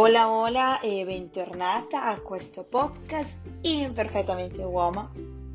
[0.00, 5.10] Hola hola e bentornata a questo podcast Imperfettamente Uomo.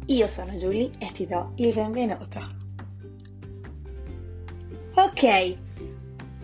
[0.08, 2.46] Io sono Julie e ti do il benvenuto.
[4.96, 5.58] Ok,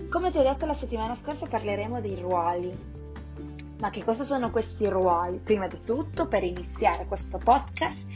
[0.09, 2.73] come ti ho detto la settimana scorsa parleremo dei ruoli.
[3.79, 5.39] Ma che cosa sono questi ruoli?
[5.39, 8.07] Prima di tutto, per iniziare questo podcast,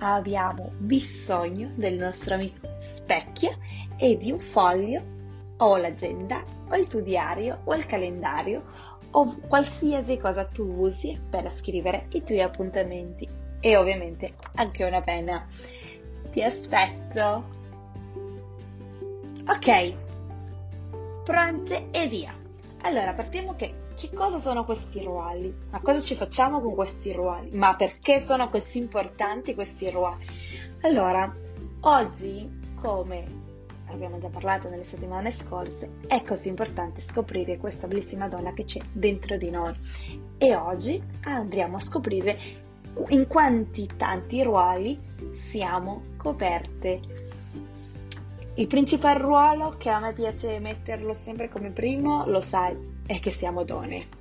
[0.00, 3.56] abbiamo bisogno del nostro amico specchio
[3.98, 5.16] e di un foglio
[5.58, 11.52] o l'agenda o il tuo diario o il calendario o qualsiasi cosa tu usi per
[11.56, 13.28] scrivere i tuoi appuntamenti
[13.60, 15.46] e ovviamente anche una penna.
[16.30, 17.44] Ti aspetto.
[19.46, 19.94] Ok,
[21.24, 22.34] pronte e via.
[22.82, 25.52] Allora, partiamo che che cosa sono questi ruoli?
[25.70, 27.50] Ma cosa ci facciamo con questi ruoli?
[27.50, 30.24] Ma perché sono così importanti questi ruoli?
[30.82, 31.34] Allora,
[31.80, 32.48] oggi
[32.80, 33.47] come
[33.90, 38.80] abbiamo già parlato nelle settimane scorse, è così importante scoprire questa bellissima donna che c'è
[38.92, 39.74] dentro di noi.
[40.38, 42.38] E oggi andremo a scoprire
[43.08, 44.98] in quanti tanti ruoli
[45.32, 47.00] siamo coperte.
[48.54, 52.76] Il principale ruolo che a me piace metterlo sempre come primo, lo sai,
[53.06, 54.16] è che siamo donne.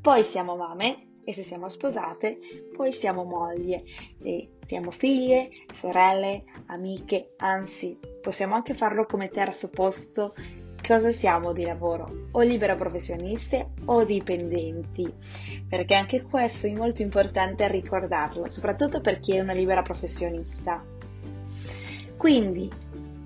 [0.00, 2.38] Poi siamo mamme, e se siamo sposate,
[2.74, 3.82] poi siamo moglie
[4.22, 10.34] e siamo figlie, sorelle, amiche, anzi, possiamo anche farlo come terzo posto.
[10.84, 12.26] Cosa siamo di lavoro?
[12.32, 15.12] O libera professioniste o dipendenti?
[15.68, 20.84] Perché anche questo è molto importante ricordarlo, soprattutto per chi è una libera professionista.
[22.16, 22.68] Quindi,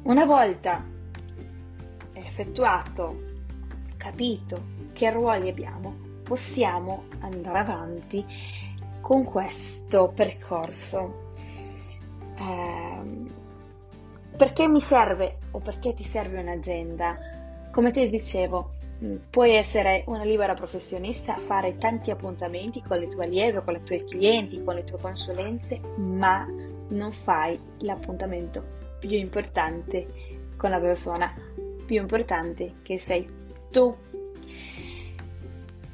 [0.03, 0.85] una volta
[2.13, 3.29] effettuato,
[3.97, 8.25] capito che ruoli abbiamo, possiamo andare avanti
[9.01, 11.29] con questo percorso.
[12.41, 13.39] Eh,
[14.37, 17.19] perché mi serve o perché ti serve un'agenda?
[17.71, 18.71] Come ti dicevo,
[19.05, 23.83] mm, puoi essere una libera professionista, fare tanti appuntamenti con le tue allieve, con i
[23.83, 26.47] tuoi clienti, con le tue consulenze, ma
[26.89, 30.06] non fai l'appuntamento più importante
[30.56, 31.33] con la persona
[31.87, 33.27] più importante che sei
[33.71, 33.95] tu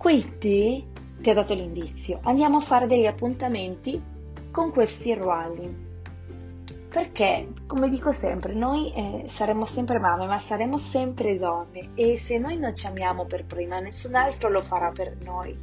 [0.07, 0.87] quindi
[1.21, 4.01] ti ho dato l'indizio, andiamo a fare degli appuntamenti
[4.53, 5.86] con questi ruoli.
[6.97, 12.39] Perché, come dico sempre, noi eh, saremo sempre mamme, ma saremo sempre donne e se
[12.39, 15.55] noi non ci amiamo per prima, nessun altro lo farà per noi.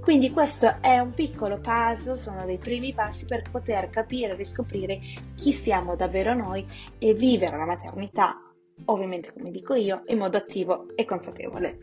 [0.00, 4.98] Quindi questo è un piccolo passo, sono dei primi passi per poter capire e riscoprire
[5.36, 6.66] chi siamo davvero noi
[6.98, 8.36] e vivere la maternità,
[8.86, 11.78] ovviamente come dico io, in modo attivo e consapevole.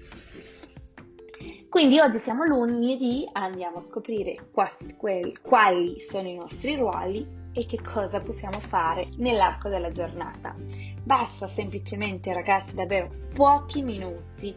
[1.71, 8.19] Quindi oggi siamo lunedì, andiamo a scoprire quali sono i nostri ruoli e che cosa
[8.19, 10.53] possiamo fare nell'arco della giornata.
[11.01, 14.53] Basta semplicemente ragazzi davvero pochi minuti,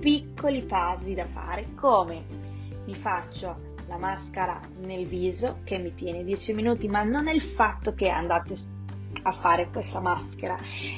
[0.00, 2.24] piccoli passi da fare come
[2.86, 7.42] mi faccio la maschera nel viso che mi tiene 10 minuti, ma non è il
[7.42, 8.56] fatto che andate
[9.24, 10.56] a fare questa maschera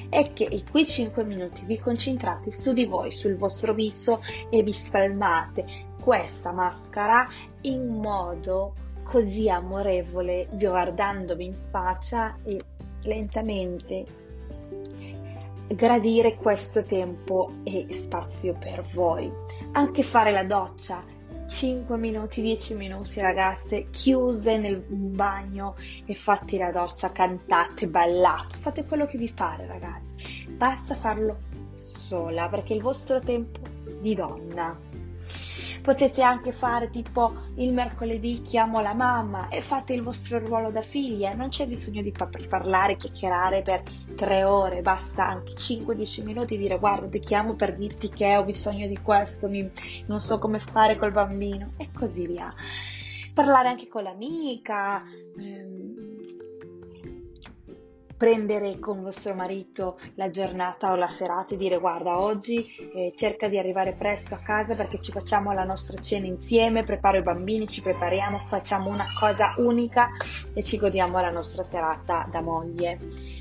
[0.09, 4.21] è che in quei 5 minuti vi concentrate su di voi, sul vostro viso
[4.51, 7.29] e vi spalmate questa maschera
[7.63, 12.61] in modo così amorevole, guardandovi in faccia e
[13.03, 14.05] lentamente
[15.69, 19.31] gradire questo tempo e spazio per voi.
[19.73, 21.05] Anche fare la doccia
[21.57, 25.75] 5 minuti, 10 minuti ragazze, chiuse nel bagno
[26.05, 30.47] e fate la doccia, cantate, ballate, fate quello che vi pare ragazzi.
[30.51, 31.39] Basta farlo
[31.77, 33.61] sola perché il vostro tempo
[34.03, 34.79] di donna.
[35.87, 40.83] Potete anche fare tipo il mercoledì chiamo la mamma e fate il vostro ruolo da
[40.83, 43.85] figlia, non c'è bisogno di parlare, chiacchierare per
[44.17, 48.89] tre ore, basta anche 5-10 minuti dire guarda ti chiamo per dirti che ho bisogno
[48.89, 49.71] di questo, mi,
[50.07, 52.53] non so come fare col bambino e così via.
[53.33, 55.05] Parlare anche con l'amica.
[58.17, 62.65] Prendere con vostro marito la giornata o la serata e dire guarda oggi
[62.95, 67.19] eh, cerca di arrivare presto a casa perché ci facciamo la nostra cena insieme, preparo
[67.19, 70.09] i bambini, ci prepariamo, facciamo una cosa unica
[70.55, 73.36] e ci godiamo la nostra serata da moglie.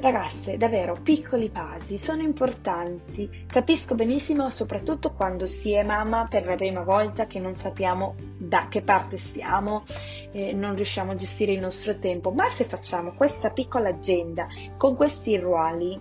[0.00, 3.28] Ragazze, davvero, piccoli passi sono importanti.
[3.48, 8.68] Capisco benissimo, soprattutto quando si è mamma per la prima volta, che non sappiamo da
[8.68, 9.82] che parte stiamo,
[10.30, 14.46] eh, non riusciamo a gestire il nostro tempo, ma se facciamo questa piccola agenda
[14.76, 16.00] con questi ruoli,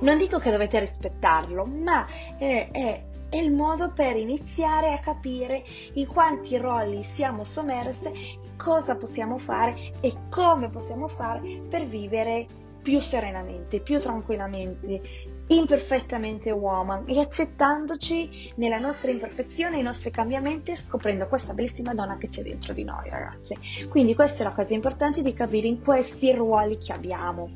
[0.00, 2.08] non dico che dovete rispettarlo, ma
[2.38, 5.64] è, è è il modo per iniziare a capire
[5.94, 8.12] in quanti ruoli siamo sommerse,
[8.56, 12.46] cosa possiamo fare e come possiamo fare per vivere
[12.82, 15.00] più serenamente, più tranquillamente,
[15.48, 22.28] imperfettamente woman e accettandoci nella nostra imperfezione, i nostri cambiamenti scoprendo questa bellissima donna che
[22.28, 23.56] c'è dentro di noi, ragazze.
[23.88, 27.50] Quindi questa è la cosa importante di capire in questi ruoli che abbiamo.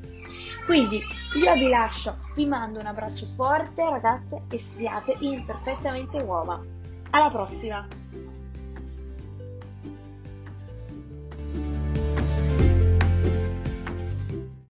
[0.65, 1.03] Quindi
[1.35, 6.61] io vi lascio, vi mando un abbraccio forte, ragazze, e siate imperfettamente uova.
[7.11, 7.87] Alla prossima!